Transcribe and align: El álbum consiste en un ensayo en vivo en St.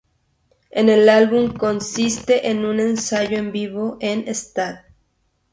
El 0.71 1.07
álbum 1.09 1.53
consiste 1.55 2.49
en 2.49 2.65
un 2.65 2.79
ensayo 2.79 3.37
en 3.37 3.51
vivo 3.51 3.97
en 3.99 4.27
St. 4.27 4.79